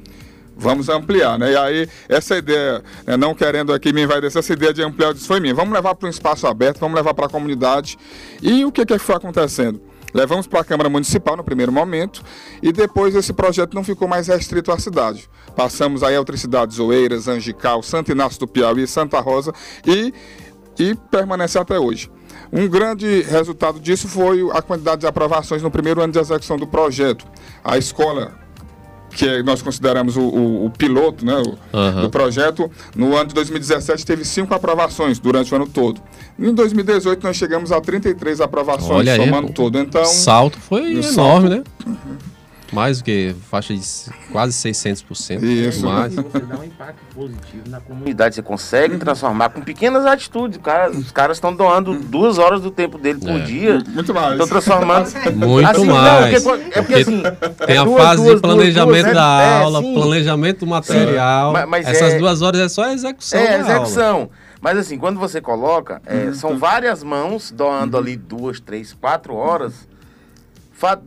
Vamos 0.56 0.88
ampliar, 0.88 1.38
né? 1.38 1.52
E 1.52 1.56
aí, 1.56 1.88
essa 2.08 2.36
ideia, 2.36 2.82
né, 3.06 3.16
não 3.16 3.34
querendo 3.34 3.72
aqui 3.72 3.92
me 3.92 4.02
invadir, 4.02 4.26
essa 4.26 4.52
ideia 4.52 4.72
de 4.72 4.82
ampliar 4.82 5.12
disse, 5.12 5.26
foi 5.26 5.40
minha. 5.40 5.54
Vamos 5.54 5.72
levar 5.72 5.94
para 5.94 6.06
um 6.06 6.10
espaço 6.10 6.46
aberto, 6.46 6.78
vamos 6.78 6.96
levar 6.96 7.14
para 7.14 7.26
a 7.26 7.28
comunidade. 7.28 7.98
E 8.42 8.64
o 8.64 8.72
que, 8.72 8.84
que 8.86 8.98
foi 8.98 9.16
acontecendo? 9.16 9.80
Levamos 10.14 10.46
para 10.46 10.60
a 10.60 10.64
Câmara 10.64 10.88
Municipal 10.88 11.36
no 11.36 11.42
primeiro 11.42 11.72
momento 11.72 12.22
e 12.62 12.72
depois 12.72 13.16
esse 13.16 13.32
projeto 13.32 13.74
não 13.74 13.82
ficou 13.82 14.06
mais 14.06 14.28
restrito 14.28 14.70
à 14.70 14.78
cidade. 14.78 15.28
Passamos 15.56 16.04
aí 16.04 16.14
a 16.14 16.20
outras 16.20 16.40
cidades, 16.40 16.78
Oeiras, 16.78 17.26
Angical, 17.26 17.82
Santo 17.82 18.12
Inácio 18.12 18.38
do 18.38 18.46
Piauí, 18.46 18.86
Santa 18.86 19.18
Rosa 19.18 19.52
e, 19.84 20.14
e 20.78 20.94
permanece 21.10 21.58
até 21.58 21.80
hoje. 21.80 22.08
Um 22.52 22.68
grande 22.68 23.22
resultado 23.22 23.80
disso 23.80 24.06
foi 24.06 24.48
a 24.52 24.62
quantidade 24.62 25.00
de 25.00 25.06
aprovações 25.08 25.62
no 25.62 25.70
primeiro 25.70 26.00
ano 26.00 26.12
de 26.12 26.20
execução 26.20 26.56
do 26.56 26.68
projeto. 26.68 27.26
A 27.64 27.76
escola 27.76 28.43
que 29.14 29.42
nós 29.42 29.62
consideramos 29.62 30.16
o, 30.16 30.22
o, 30.22 30.66
o 30.66 30.70
piloto 30.70 31.24
né, 31.24 31.34
o, 31.34 31.76
uhum. 31.76 32.02
do 32.02 32.10
projeto, 32.10 32.70
no 32.96 33.16
ano 33.16 33.28
de 33.28 33.34
2017 33.34 34.04
teve 34.04 34.24
cinco 34.24 34.54
aprovações 34.54 35.18
durante 35.18 35.52
o 35.52 35.56
ano 35.56 35.66
todo. 35.66 36.00
Em 36.38 36.52
2018 36.52 37.22
nós 37.22 37.36
chegamos 37.36 37.70
a 37.70 37.80
33 37.80 38.40
aprovações, 38.40 38.90
Olha 38.90 39.16
somando 39.16 39.48
aí, 39.48 39.54
todo. 39.54 39.78
Então, 39.78 40.04
salto 40.04 40.58
foi 40.58 40.90
enorme, 40.90 41.02
salto, 41.02 41.48
né? 41.48 41.62
Mais 42.74 42.98
do 42.98 43.04
que 43.04 43.34
faixa 43.48 43.72
de 43.72 43.80
quase 44.32 44.52
600%. 44.68 45.42
Isso. 45.42 45.86
Mais. 45.86 46.14
Você 46.14 46.40
dá 46.40 46.58
um 46.58 46.64
impacto 46.64 46.98
positivo 47.14 47.68
na 47.68 47.80
comunidade. 47.80 48.34
Você 48.34 48.42
consegue 48.42 48.98
transformar 48.98 49.50
com 49.50 49.60
pequenas 49.60 50.04
atitudes. 50.04 50.58
Cara, 50.62 50.90
os 50.90 51.12
caras 51.12 51.36
estão 51.36 51.54
doando 51.54 51.94
duas 51.94 52.38
horas 52.38 52.60
do 52.60 52.70
tempo 52.70 52.98
dele 52.98 53.20
por 53.20 53.30
é. 53.30 53.38
dia. 53.38 53.82
Muito 53.88 54.12
mais. 54.12 54.32
Estão 54.32 54.48
transformando. 54.48 55.08
Muito 55.34 55.68
assim, 55.68 55.86
mais. 55.86 56.44
Não, 56.44 56.52
porque, 56.52 56.78
é 56.78 56.82
porque 56.82 56.94
assim. 56.94 57.22
Tem 57.66 57.76
é 57.76 57.78
a 57.78 57.84
duas, 57.84 58.02
fase 58.02 58.22
duas, 58.22 58.34
de 58.34 58.40
planejamento 58.40 59.04
duas, 59.04 59.14
da 59.14 59.42
é, 59.42 59.62
aula, 59.62 59.78
é, 59.78 59.94
planejamento 59.94 60.58
do 60.60 60.66
material. 60.66 61.52
Mas, 61.52 61.68
mas 61.68 61.86
Essas 61.86 62.14
é- 62.14 62.18
duas 62.18 62.42
horas 62.42 62.60
é 62.60 62.68
só 62.68 62.84
a 62.84 62.92
execução. 62.92 63.38
É, 63.38 63.60
execução. 63.60 64.16
Aula. 64.16 64.30
Mas 64.60 64.78
assim, 64.78 64.98
quando 64.98 65.20
você 65.20 65.40
coloca, 65.40 66.00
é, 66.06 66.24
uhum. 66.24 66.34
são 66.34 66.58
várias 66.58 67.02
mãos 67.02 67.50
doando 67.50 67.96
uhum. 67.96 68.02
ali 68.02 68.16
duas, 68.16 68.58
três, 68.58 68.94
quatro 68.94 69.34
horas 69.34 69.86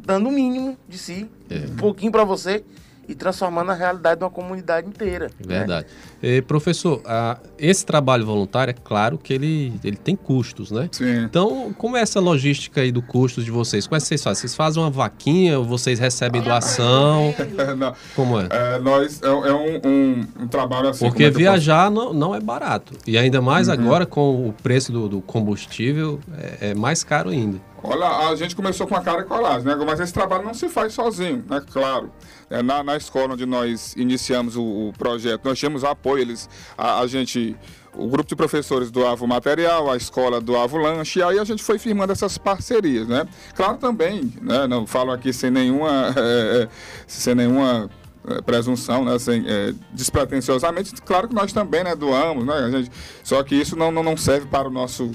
dando 0.06 0.30
o 0.30 0.32
mínimo 0.32 0.78
de 0.88 0.98
si, 0.98 1.30
é. 1.50 1.66
um 1.72 1.76
pouquinho 1.76 2.12
para 2.12 2.24
você 2.24 2.64
e 3.08 3.16
transformando 3.16 3.72
a 3.72 3.74
realidade 3.74 4.20
de 4.20 4.24
uma 4.24 4.30
comunidade 4.30 4.88
inteira. 4.88 5.32
Verdade. 5.40 5.88
Né? 5.88 5.94
Eh, 6.22 6.42
professor, 6.42 7.02
ah, 7.06 7.38
esse 7.60 7.86
trabalho 7.86 8.26
voluntário, 8.26 8.72
é 8.72 8.74
claro 8.74 9.18
que 9.18 9.32
ele, 9.34 9.74
ele 9.84 9.96
tem 9.98 10.16
custos, 10.16 10.72
né? 10.72 10.90
Sim. 10.92 11.24
Então, 11.24 11.74
como 11.78 11.96
é 11.96 12.02
essa 12.02 12.20
logística 12.20 12.82
aí 12.82 12.92
do 12.92 13.02
custo 13.02 13.44
de 13.44 13.52
vocês? 13.52 13.86
Como 13.86 13.98
é 13.98 14.00
que 14.00 14.08
vocês 14.08 14.24
fazem? 14.24 14.42
Vocês 14.42 14.56
fazem 14.56 14.82
uma 14.82 14.90
vaquinha 14.90 15.60
ou 15.60 15.66
vocês 15.66 16.00
recebem 16.00 16.42
doação? 16.42 17.34
Não, 17.78 17.94
Como 18.16 18.40
é? 18.40 18.48
é, 18.50 18.80
nós, 18.80 19.22
é, 19.22 19.28
é 19.28 19.54
um, 19.54 19.76
um- 19.86 20.28
um 20.44 20.48
trabalho 20.48 20.90
assim... 20.90 21.06
Porque 21.06 21.24
é 21.26 21.30
viajar 21.30 21.92
não, 21.92 22.14
não 22.14 22.34
é 22.36 22.40
barato. 22.40 22.94
E 23.06 23.18
ainda 23.18 23.42
mais 23.42 23.70
agora 23.70 24.06
com 24.06 24.48
o 24.50 24.54
preço 24.54 24.92
do, 24.92 25.08
do 25.08 25.22
combustível, 25.22 26.20
é, 26.60 26.72
é 26.72 26.76
mais 26.76 27.04
caro 27.04 27.30
ainda. 27.30 27.60
Olha, 27.84 28.30
a 28.30 28.36
gente 28.36 28.56
começou 28.56 28.88
com 28.88 28.96
a 28.96 29.02
cara 29.02 29.22
e 29.22 29.26
coragem, 29.26 29.64
né? 29.64 29.76
Mas 29.86 30.00
esse 30.00 30.12
trabalho 30.12 30.44
não 30.44 30.54
se 30.54 30.68
faz 30.68 30.94
sozinho, 30.94 31.44
né? 31.48 31.62
Claro. 31.72 32.10
É, 32.50 32.62
na, 32.64 32.82
na 32.84 32.98
escola 32.98 33.34
onde 33.34 33.46
nós 33.46 33.94
iniciamos 33.96 34.56
o, 34.56 34.62
o 34.90 34.94
projeto, 34.98 35.46
nós 35.46 35.60
tínhamos 35.60 35.84
apoio, 35.84 36.07
eles, 36.16 36.48
a, 36.78 37.00
a 37.00 37.08
gente, 37.08 37.56
o 37.96 38.08
grupo 38.08 38.30
de 38.30 38.36
professores 38.36 38.92
doava 38.92 39.26
o 39.26 39.28
material, 39.28 39.90
a 39.90 39.98
escola 39.98 40.40
doava 40.40 40.78
o 40.78 40.80
lanche, 40.80 41.18
e 41.18 41.24
aí 41.24 41.40
a 41.40 41.44
gente 41.44 41.64
foi 41.64 41.80
firmando 41.80 42.12
essas 42.14 42.38
parcerias, 42.38 43.08
né? 43.08 43.28
Claro 43.56 43.78
também, 43.78 44.32
né? 44.40 44.68
Não 44.68 44.86
falo 44.86 45.12
aqui 45.12 45.34
sem 45.34 45.50
nenhuma, 45.50 46.14
é, 46.16 46.64
é, 46.64 46.70
sem 47.08 47.34
nenhuma 47.34 47.90
é, 48.28 48.42
presunção, 48.42 49.06
né, 49.06 49.18
sem, 49.18 49.46
é, 49.48 49.74
despretensiosamente, 49.94 50.94
claro 51.02 51.30
que 51.30 51.34
nós 51.34 51.54
também, 51.54 51.82
né, 51.82 51.96
doamos, 51.96 52.46
né, 52.46 52.56
a 52.56 52.70
gente, 52.70 52.92
só 53.24 53.42
que 53.42 53.56
isso 53.56 53.74
não, 53.78 53.90
não, 53.90 54.04
não 54.04 54.18
serve 54.18 54.48
para 54.48 54.68
o 54.68 54.72
nosso 54.72 55.12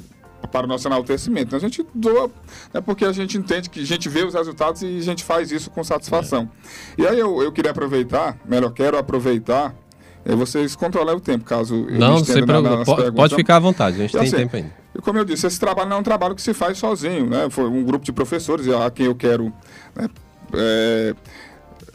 para 0.51 0.67
o 0.67 0.69
nosso 0.69 0.89
enaltecimento. 0.89 1.47
Então, 1.47 1.57
a 1.57 1.61
gente 1.61 1.87
doa, 1.95 2.31
né, 2.75 2.81
porque 2.81 3.05
a 3.05 3.13
gente 3.13 3.39
entende 3.39 3.71
que 3.71 3.81
a 3.81 3.87
gente 3.87 4.09
vê 4.09 4.25
os 4.25 4.35
resultados 4.35 4.83
e 4.83 4.99
a 4.99 5.03
gente 5.03 5.23
faz 5.23 5.53
isso 5.53 5.71
com 5.71 5.85
satisfação. 5.85 6.51
E 6.99 7.07
aí 7.07 7.19
eu, 7.19 7.43
eu 7.43 7.53
queria 7.53 7.71
aproveitar, 7.71 8.39
melhor, 8.45 8.73
quero 8.73 8.99
aproveitar, 8.99 9.75
é, 10.25 10.35
vocês 10.35 10.75
controlam 10.77 11.17
o 11.17 11.21
tempo, 11.21 11.45
caso 11.45 11.87
eu 11.89 11.99
Não, 11.99 12.17
estenda 12.19 12.61
na- 12.61 12.77
nas 12.79 12.87
pode, 12.87 13.13
pode 13.13 13.35
ficar 13.35 13.57
à 13.57 13.61
vontade, 13.61 13.97
a 13.97 13.99
gente 14.01 14.11
E 14.11 14.19
tem 14.19 14.29
assim, 14.29 14.37
tempo 14.37 14.57
ainda. 14.57 14.73
E 14.95 15.01
como 15.01 15.19
eu 15.19 15.25
disse, 15.25 15.47
esse 15.47 15.59
trabalho 15.59 15.89
não 15.89 15.97
é 15.97 16.01
um 16.01 16.03
trabalho 16.03 16.35
que 16.35 16.43
se 16.43 16.53
faz 16.53 16.79
sozinho, 16.79 17.27
né? 17.29 17.49
Foi 17.51 17.65
um 17.65 17.83
grupo 17.83 18.05
de 18.05 18.13
professores 18.13 18.69
a 18.69 18.91
quem 18.91 19.07
eu 19.07 19.15
quero 19.15 19.53
né, 19.97 20.07
é, 20.53 21.15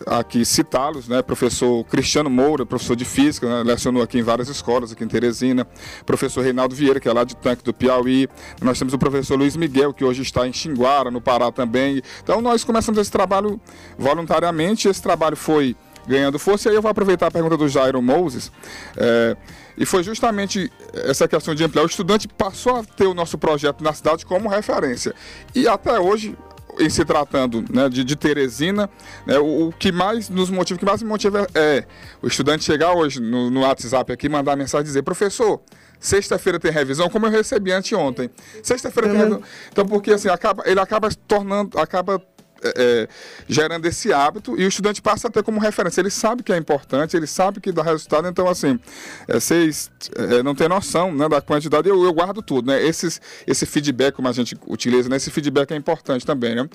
aqui 0.06 0.44
citá-los, 0.44 1.08
né? 1.08 1.22
Professor 1.22 1.84
Cristiano 1.86 2.30
Moura, 2.30 2.66
professor 2.66 2.96
de 2.96 3.06
física, 3.06 3.48
né? 3.48 3.64
lecionou 3.64 4.02
aqui 4.02 4.18
em 4.20 4.24
várias 4.24 4.48
escolas, 4.50 4.92
aqui 4.92 5.04
em 5.04 5.08
Teresina. 5.08 5.66
Professor 6.08 6.42
Reinaldo 6.44 6.74
Vieira, 6.76 7.00
que 7.00 7.08
é 7.08 7.14
lá 7.14 7.24
de 7.24 7.36
Tanque 7.36 7.64
do 7.64 7.74
Piauí. 7.74 8.28
Nós 8.62 8.78
temos 8.80 8.94
o 8.94 8.98
professor 8.98 9.38
Luiz 9.38 9.56
Miguel, 9.56 9.94
que 9.94 10.04
hoje 10.04 10.22
está 10.24 10.48
em 10.48 10.54
Xinguara, 10.54 11.12
no 11.12 11.22
Pará 11.22 11.52
também. 11.52 12.02
Então 12.24 12.42
nós 12.42 12.64
começamos 12.64 13.00
esse 13.00 13.12
trabalho 13.12 13.60
voluntariamente. 13.98 14.88
Esse 14.88 15.02
trabalho 15.02 15.36
foi 15.36 15.76
ganhando 16.08 16.40
força. 16.40 16.68
E 16.68 16.72
aí 16.72 16.76
eu 16.76 16.82
vou 16.82 16.90
aproveitar 16.90 17.28
a 17.28 17.32
pergunta 17.32 17.58
do 17.58 17.68
Jairo 17.68 18.02
Moses. 18.02 18.52
é, 18.96 19.36
e 19.78 19.86
foi 19.86 20.02
justamente 20.02 20.72
essa 20.94 21.28
questão 21.28 21.54
de 21.54 21.64
ampliar. 21.64 21.84
O 21.84 21.86
estudante 21.86 22.28
passou 22.28 22.78
a 22.78 22.84
ter 22.84 23.06
o 23.06 23.14
nosso 23.14 23.38
projeto 23.38 23.84
na 23.84 23.94
cidade 23.94 24.26
como 24.26 24.50
referência. 24.50 25.14
E 25.54 25.68
até 25.68 26.00
hoje, 26.00 26.36
em 26.80 26.90
se 26.90 27.06
tratando 27.06 27.64
né, 27.72 27.88
de, 27.88 28.04
de 28.04 28.16
Teresina, 28.16 28.90
né, 29.26 29.38
o, 29.38 29.68
o 29.68 29.72
que 29.72 29.92
mais 29.92 30.30
nos 30.30 30.50
motiva, 30.50 30.78
o 30.78 30.80
que 30.80 30.86
mais 30.86 31.04
me 31.04 31.08
motiva 31.08 31.48
é, 31.54 31.86
o 32.22 32.28
estudante 32.28 32.64
chegar 32.64 32.94
hoje 32.94 33.22
no, 33.22 33.52
no 33.52 33.62
WhatsApp 33.62 34.12
aqui, 34.12 34.28
mandar 34.28 34.56
mensagem 34.56 34.86
e 34.86 34.88
dizer, 34.88 35.04
professor, 35.04 35.62
sexta-feira 36.00 36.60
tem 36.60 36.72
revisão, 36.72 37.08
como 37.08 37.28
eu 37.28 37.32
recebi 37.32 37.72
anteontem. 37.72 38.32
Sexta-feira 38.64 39.10
tem 39.10 39.18
revisão. 39.18 39.42
Então, 39.72 39.86
porque 39.86 40.12
assim, 40.12 40.30
acaba, 40.30 40.64
ele 40.66 40.80
acaba 40.80 41.10
se 41.12 41.18
tornando, 41.20 41.80
acaba 41.80 42.20
é, 42.64 42.74
é, 42.76 43.08
gerando 43.48 43.86
esse 43.86 44.12
hábito 44.12 44.60
e 44.60 44.66
o 44.66 44.68
estudante 44.68 45.02
passa 45.02 45.28
a 45.28 45.32
ter 45.32 45.44
como 45.44 45.60
referência. 45.60 46.02
Ele 46.02 46.10
sabe 46.10 46.44
que 46.44 46.52
é 46.52 46.58
importante, 46.58 47.16
ele 47.16 47.28
sabe 47.28 47.60
que 47.60 47.72
dá 47.72 47.84
resultado, 47.84 48.28
então 48.28 48.48
assim, 48.48 48.80
é, 49.28 49.40
vocês 49.40 49.90
é, 50.16 50.44
não 50.44 50.56
têm 50.56 50.68
noção 50.68 51.14
né, 51.14 51.28
da 51.30 51.42
quantidade, 51.42 51.88
eu, 51.90 52.04
eu 52.04 52.14
guardo 52.14 52.42
tudo, 52.42 52.68
né? 52.68 52.84
Esses, 52.84 53.22
esse 53.46 53.66
feedback, 53.66 54.16
como 54.16 54.28
a 54.28 54.32
gente 54.32 54.58
utiliza, 54.68 55.10
né, 55.10 55.18
esse 55.18 55.30
feedback 55.32 55.72
é 55.72 55.76
importante 55.76 56.26
também, 56.26 56.56
né? 56.56 56.68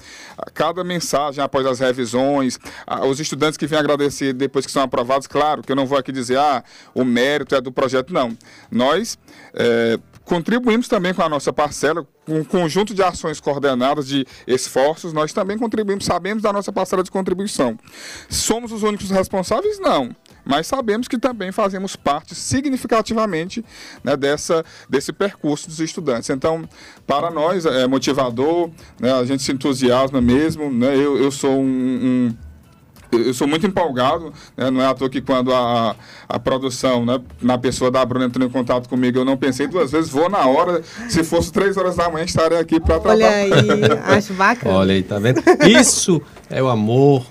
Cada 0.55 0.83
mensagem 0.85 1.43
após 1.43 1.67
as 1.67 1.81
revisões, 1.81 2.59
a- 2.87 3.05
os 3.07 3.21
estudantes 3.21 3.57
que 3.57 3.67
vêm 3.67 3.79
agradecer 3.79 4.33
depois 4.33 4.67
que 4.67 4.73
são 4.73 4.83
aprovados, 4.83 5.27
claro 5.27 5.62
que 5.62 5.71
eu 5.73 5.77
não 5.77 5.87
vou 5.87 5.99
aqui 5.99 6.12
dizer, 6.12 6.39
ah, 6.39 6.62
o 6.95 7.05
mérito 7.05 7.55
é 7.55 7.61
do 7.61 7.73
projeto, 7.73 8.12
não. 8.12 8.37
Nós 8.71 9.19
é, 9.55 9.99
contribuímos 10.37 10.89
também 10.89 11.12
com 11.12 11.21
a 11.21 11.29
nossa 11.29 11.53
parcela, 11.53 12.07
com 12.25 12.39
um 12.39 12.45
conjunto 12.45 12.95
de 12.95 13.03
ações 13.03 13.39
coordenadas, 13.39 14.07
de 14.09 14.27
esforços, 14.47 15.12
nós 15.12 15.31
também 15.31 15.59
contribuímos, 15.59 16.07
sabemos 16.07 16.43
da 16.43 16.51
nossa 16.51 16.73
parcela 16.73 17.03
de 17.03 17.11
contribuição. 17.11 17.79
Somos 18.31 18.73
os 18.73 18.83
únicos 18.83 19.11
responsáveis? 19.11 19.79
Não. 19.79 20.09
Mas 20.43 20.67
sabemos 20.67 21.07
que 21.07 21.19
também 21.19 21.53
fazemos 21.53 21.97
parte 21.97 22.35
significativamente 22.35 23.62
né, 24.03 24.17
dessa, 24.17 24.65
desse 24.89 25.12
percurso 25.12 25.69
dos 25.69 25.81
estudantes. 25.81 26.31
Então, 26.31 26.67
para 27.07 27.31
nós 27.31 27.67
é 27.67 27.87
motivador, 27.87 28.71
né, 28.99 29.12
a 29.12 29.25
gente 29.27 29.43
se 29.43 29.53
entusiasma 29.53 30.23
mesmo. 30.23 30.73
Né, 30.73 30.97
eu, 30.97 31.19
eu 31.19 31.31
sou 31.31 31.61
um- 31.61 32.29
um 32.31 32.37
eu 33.12 33.35
sou 33.35 33.47
muito 33.47 33.66
empolgado, 33.66 34.33
né? 34.57 34.71
não 34.71 34.81
é 34.81 34.87
à 34.87 34.95
toa 34.95 35.09
que 35.11 35.21
quando 35.21 35.52
a, 35.52 35.95
a 36.28 36.38
produção, 36.38 37.04
né, 37.04 37.21
na 37.40 37.59
pessoa 37.59 37.90
da 37.90 38.04
Bruna 38.04 38.25
entrou 38.25 38.47
em 38.47 38.50
contato 38.50 38.88
comigo, 38.88 39.19
eu 39.19 39.25
não 39.25 39.37
pensei 39.37 39.66
duas 39.66 39.92
vezes, 39.92 40.11
vou 40.11 40.31
na 40.31 40.47
hora, 40.47 40.83
se 41.09 41.23
fosse 41.23 41.52
três 41.52 41.76
horas 41.76 41.97
da 41.97 42.11
manhã, 42.11 42.25
estarei 42.25 42.59
aqui 42.59 42.81
para 42.81 42.99
tratar. 42.99 43.11
Olha 43.11 43.28
aí, 43.28 43.50
acho 44.16 44.33
bacana. 44.33 44.75
Olha 44.75 44.95
aí, 44.95 45.02
tá 45.02 45.19
vendo? 45.19 45.42
Isso 45.69 46.23
é 46.49 46.62
o 46.62 46.69
amor 46.69 47.26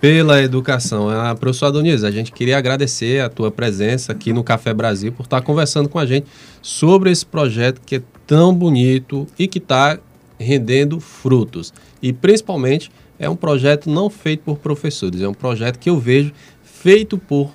pela 0.00 0.42
educação. 0.42 1.08
A 1.08 1.34
professora 1.34 1.72
Doniz, 1.72 2.02
a 2.02 2.10
gente 2.10 2.32
queria 2.32 2.58
agradecer 2.58 3.22
a 3.22 3.28
tua 3.28 3.50
presença 3.50 4.12
aqui 4.12 4.32
no 4.32 4.42
Café 4.42 4.74
Brasil 4.74 5.12
por 5.12 5.24
estar 5.24 5.40
conversando 5.42 5.88
com 5.88 5.98
a 5.98 6.06
gente 6.06 6.26
sobre 6.60 7.10
esse 7.10 7.24
projeto 7.24 7.80
que 7.84 7.96
é 7.96 8.02
tão 8.26 8.54
bonito 8.54 9.26
e 9.38 9.46
que 9.46 9.58
está 9.58 9.98
rendendo 10.38 10.98
frutos. 10.98 11.72
E 12.02 12.12
principalmente 12.12 12.90
é 13.20 13.28
um 13.28 13.36
projeto 13.36 13.90
não 13.90 14.08
feito 14.08 14.42
por 14.42 14.56
professores, 14.56 15.20
é 15.20 15.28
um 15.28 15.34
projeto 15.34 15.78
que 15.78 15.90
eu 15.90 16.00
vejo 16.00 16.32
feito 16.64 17.18
por 17.18 17.54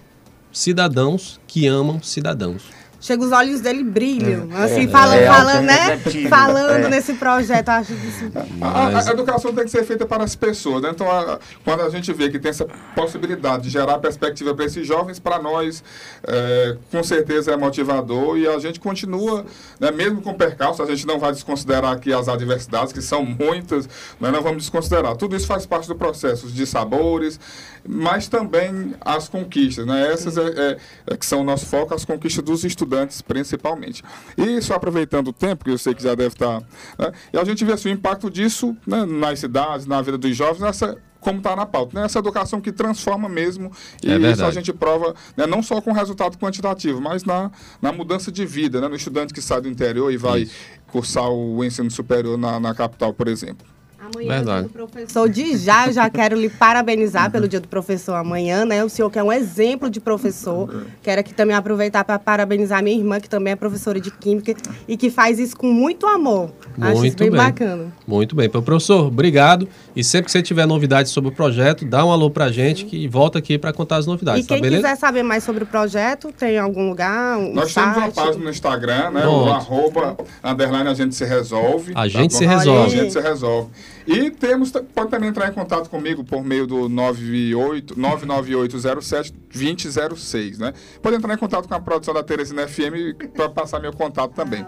cidadãos 0.51 1.39
que 1.47 1.65
amam 1.65 2.01
cidadãos. 2.03 2.61
Chega 3.05 3.23
os 3.23 3.31
olhos 3.31 3.61
dele 3.61 3.83
brilham, 3.83 4.49
assim, 4.55 4.85
é, 4.85 4.87
falando, 4.87 5.19
é 5.19 5.27
falando, 5.27 5.61
né? 5.63 5.97
Falando 6.27 6.85
é. 6.85 6.89
nesse 6.89 7.13
projeto, 7.13 7.69
acho 7.69 7.93
isso. 7.93 8.31
A, 8.59 8.67
a- 8.97 9.09
a 9.09 9.11
educação 9.11 9.53
tem 9.53 9.63
que 9.63 9.69
ser 9.69 9.83
feita 9.83 10.07
para 10.07 10.23
as 10.23 10.35
pessoas. 10.35 10.81
né? 10.81 10.89
Então, 10.91 11.07
a- 11.11 11.37
quando 11.63 11.81
a 11.81 11.89
gente 11.91 12.11
vê 12.11 12.31
que 12.31 12.39
tem 12.39 12.49
essa 12.49 12.65
possibilidade 12.95 13.61
de 13.65 13.69
gerar 13.69 13.99
perspectiva 13.99 14.55
para 14.55 14.65
esses 14.65 14.87
jovens, 14.87 15.19
para 15.19 15.37
nós, 15.39 15.83
é, 16.27 16.77
com 16.89 17.03
certeza 17.03 17.51
é 17.51 17.55
motivador 17.57 18.39
e 18.39 18.47
a 18.47 18.57
gente 18.57 18.79
continua, 18.79 19.45
né, 19.79 19.91
mesmo 19.91 20.19
com 20.19 20.33
percalços, 20.33 20.81
a 20.81 20.89
gente 20.89 21.05
não 21.05 21.19
vai 21.19 21.31
desconsiderar 21.31 21.91
aqui 21.91 22.11
as 22.11 22.27
adversidades, 22.27 22.91
que 22.91 23.03
são 23.03 23.23
muitas, 23.23 23.87
mas 24.19 24.31
não 24.33 24.41
vamos 24.41 24.63
desconsiderar. 24.63 25.15
Tudo 25.15 25.35
isso 25.35 25.45
faz 25.45 25.63
parte 25.67 25.87
do 25.87 25.93
processo 25.95 26.47
de 26.47 26.65
sabores, 26.65 27.39
mas 27.87 28.27
também 28.27 28.95
as 28.99 29.29
conquistas. 29.29 29.85
Né? 29.85 30.11
Essas 30.11 30.37
é, 30.37 30.41
é- 30.47 30.77
é 31.11 31.15
que 31.17 31.25
são 31.25 31.41
o 31.41 31.43
nosso 31.43 31.67
foco, 31.67 31.93
as 31.93 32.03
conquistas 32.03 32.43
dos 32.43 32.63
estudantes, 32.63 32.94
principalmente. 33.25 34.03
E 34.37 34.61
só 34.61 34.75
aproveitando 34.75 35.29
o 35.29 35.33
tempo, 35.33 35.65
que 35.65 35.71
eu 35.71 35.77
sei 35.77 35.93
que 35.93 36.03
já 36.03 36.15
deve 36.15 36.29
estar. 36.29 36.61
né, 36.97 37.11
E 37.33 37.37
a 37.37 37.43
gente 37.43 37.63
vê 37.65 37.73
assim, 37.73 37.89
o 37.89 37.91
impacto 37.91 38.29
disso 38.29 38.75
né, 38.85 39.05
nas 39.05 39.39
cidades, 39.39 39.85
na 39.85 40.01
vida 40.01 40.17
dos 40.17 40.35
jovens, 40.35 40.59
nessa. 40.61 40.97
Como 41.19 41.39
está 41.39 41.55
na 41.55 41.65
pauta, 41.65 41.99
né? 41.99 42.05
essa 42.05 42.19
educação 42.19 42.61
que 42.61 42.71
transforma 42.71 43.27
mesmo, 43.27 43.71
e 44.03 44.11
É 44.11 44.31
isso 44.31 44.45
a 44.45 44.51
gente 44.51 44.71
prova 44.71 45.15
né, 45.35 45.47
não 45.47 45.63
só 45.63 45.81
com 45.81 45.91
resultado 45.91 46.37
quantitativo, 46.37 47.01
mas 47.01 47.23
na, 47.23 47.49
na 47.81 47.91
mudança 47.91 48.31
de 48.31 48.45
vida, 48.45 48.79
né? 48.79 48.87
no 48.87 48.95
estudante 48.95 49.33
que 49.33 49.41
sai 49.41 49.59
do 49.59 49.67
interior 49.67 50.13
e 50.13 50.17
vai 50.17 50.41
Isso. 50.41 50.53
cursar 50.85 51.27
o 51.31 51.63
ensino 51.63 51.89
superior 51.89 52.37
na, 52.37 52.59
na 52.59 52.75
capital, 52.75 53.11
por 53.11 53.27
exemplo. 53.27 53.65
Amanhã 54.13 54.27
Verdade. 54.29 54.49
é 54.49 54.59
o 54.59 54.61
dia 54.61 54.67
do 54.67 54.69
professor. 54.69 55.29
De 55.29 55.57
já, 55.57 55.87
eu 55.87 55.93
já 55.93 56.09
quero 56.09 56.35
lhe 56.39 56.49
parabenizar 56.49 57.31
pelo 57.31 57.47
dia 57.47 57.59
do 57.59 57.67
professor 57.67 58.13
amanhã, 58.13 58.65
né? 58.65 58.83
O 58.83 58.89
senhor 58.89 59.09
que 59.09 59.17
é 59.19 59.23
um 59.23 59.31
exemplo 59.31 59.89
de 59.89 59.99
professor. 59.99 60.85
Quero 61.01 61.19
aqui 61.21 61.33
também 61.33 61.55
aproveitar 61.55 62.03
para 62.03 62.19
parabenizar 62.19 62.83
minha 62.83 62.95
irmã, 62.97 63.19
que 63.19 63.29
também 63.29 63.53
é 63.53 63.55
professora 63.55 63.99
de 63.99 64.11
Química 64.11 64.53
e 64.87 64.95
que 64.97 65.09
faz 65.09 65.39
isso 65.39 65.55
com 65.57 65.67
muito 65.71 66.05
amor. 66.07 66.51
Acho 66.79 66.91
isso 66.91 67.01
Muito 67.01 67.17
bem, 67.19 67.29
bem. 67.31 67.39
bacana. 67.39 67.93
Muito 68.07 68.35
bem. 68.35 68.45
Então, 68.47 68.61
professor, 68.61 69.07
obrigado. 69.07 69.67
E 69.95 70.03
sempre 70.03 70.25
que 70.25 70.31
você 70.31 70.41
tiver 70.41 70.65
novidades 70.65 71.11
sobre 71.11 71.29
o 71.29 71.33
projeto, 71.33 71.85
dá 71.85 72.05
um 72.05 72.11
alô 72.11 72.29
pra 72.29 72.51
gente 72.51 72.85
que 72.85 73.07
volta 73.07 73.39
aqui 73.39 73.57
para 73.57 73.71
contar 73.71 73.97
as 73.97 74.05
novidades, 74.05 74.45
E 74.45 74.47
tá 74.47 74.55
quem 74.55 74.61
beleza? 74.61 74.83
quiser 74.83 74.95
saber 74.97 75.23
mais 75.23 75.43
sobre 75.43 75.63
o 75.63 75.67
projeto, 75.67 76.31
tem 76.37 76.57
algum 76.57 76.89
lugar, 76.89 77.37
um 77.37 77.53
Nós 77.53 77.71
site? 77.71 77.85
temos 77.93 77.97
uma 77.97 78.11
página 78.25 78.43
no 78.43 78.49
Instagram, 78.49 79.11
né? 79.11 79.21
Pronto. 79.21 79.45
O 79.49 79.51
arroba, 79.53 80.17
underline, 80.43 80.89
a 80.89 80.93
gente 80.93 81.15
se 81.15 81.23
resolve. 81.25 81.93
A 81.95 82.07
gente 82.07 82.31
bom? 82.33 82.37
se 82.37 82.45
resolve. 82.45 82.85
A 82.85 82.89
gente 83.03 83.13
se 83.13 83.19
resolve. 83.21 83.69
E 84.07 84.29
temos, 84.29 84.71
pode 84.93 85.09
também 85.09 85.29
entrar 85.29 85.49
em 85.49 85.53
contato 85.53 85.89
comigo 85.89 86.23
por 86.23 86.43
meio 86.43 86.67
do 86.67 86.87
98, 86.87 87.99
99807 87.99 89.33
2006, 89.51 90.59
né? 90.59 90.73
Pode 91.01 91.15
entrar 91.15 91.33
em 91.33 91.37
contato 91.37 91.67
com 91.67 91.73
a 91.73 91.79
produção 91.79 92.13
da 92.13 92.21
Teresina 92.21 92.67
FM 92.67 93.15
para 93.33 93.49
passar 93.49 93.79
meu 93.79 93.93
contato 93.93 94.33
também. 94.33 94.65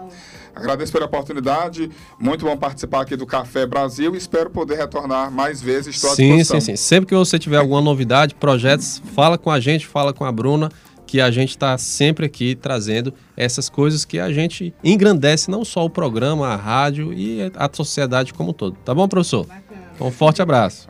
Agradeço 0.54 0.92
pela 0.92 1.06
oportunidade, 1.06 1.88
muito 2.18 2.44
bom 2.44 2.56
participar 2.56 3.02
aqui 3.02 3.14
do 3.14 3.26
Café 3.26 3.64
Brasil 3.64 4.14
e 4.14 4.18
espero 4.18 4.50
poder 4.50 4.76
retornar 4.76 5.30
mais 5.30 5.62
vezes. 5.62 5.94
Estou 5.94 6.10
à 6.10 6.14
Sim, 6.16 6.42
sim, 6.42 6.60
sim. 6.60 6.76
Sempre 6.76 7.06
que 7.06 7.14
você 7.14 7.38
tiver 7.38 7.58
alguma 7.58 7.80
novidade, 7.80 8.34
projetos, 8.34 9.00
fala 9.14 9.38
com 9.38 9.50
a 9.50 9.60
gente, 9.60 9.86
fala 9.86 10.12
com 10.12 10.24
a 10.24 10.32
Bruna, 10.32 10.68
que 11.08 11.22
a 11.22 11.30
gente 11.30 11.50
está 11.50 11.76
sempre 11.78 12.26
aqui 12.26 12.54
trazendo 12.54 13.14
essas 13.34 13.70
coisas 13.70 14.04
que 14.04 14.20
a 14.20 14.30
gente 14.30 14.74
engrandece 14.84 15.50
não 15.50 15.64
só 15.64 15.86
o 15.86 15.90
programa, 15.90 16.48
a 16.48 16.54
rádio 16.54 17.14
e 17.14 17.50
a 17.56 17.68
sociedade 17.72 18.34
como 18.34 18.50
um 18.50 18.52
todo. 18.52 18.76
Tá 18.84 18.94
bom, 18.94 19.08
professor? 19.08 19.46
Bacana. 19.46 19.88
Um 19.98 20.10
forte 20.10 20.42
abraço. 20.42 20.86